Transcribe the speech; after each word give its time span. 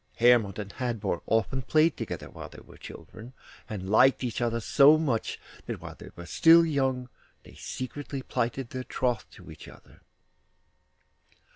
Hermod 0.17 0.57
and 0.57 0.71
Hadvor 0.71 1.21
often 1.27 1.61
played 1.61 1.95
together 1.95 2.27
while 2.31 2.49
they 2.49 2.61
were 2.65 2.75
children, 2.79 3.33
and 3.69 3.87
liked 3.87 4.23
each 4.23 4.41
other 4.41 4.59
so 4.59 4.97
much 4.97 5.39
that 5.67 5.79
while 5.79 5.93
they 5.93 6.09
were 6.15 6.25
still 6.25 6.65
young 6.65 7.07
they 7.43 7.53
secretly 7.53 8.23
plighted 8.23 8.71
their 8.71 8.83
troth 8.83 9.29
to 9.33 9.51
each 9.51 9.67
other. 9.67 10.01